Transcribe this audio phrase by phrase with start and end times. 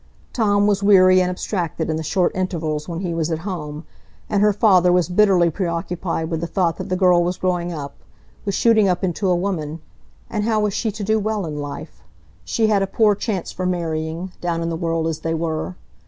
[0.33, 3.85] Tom was weary and abstracted in the short intervals when he was at home,
[4.31, 7.97] and her father was bitterly preoccupied with the thought that the girl was growing up,
[8.43, 9.79] was shooting up into a woman;
[10.27, 12.01] and how was she to do well in life?
[12.43, 15.75] She had a poor chance for marrying, down in the world as they were.